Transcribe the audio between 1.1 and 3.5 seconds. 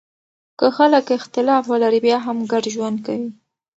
اختلاف ولري بیا هم ګډ ژوند کوي.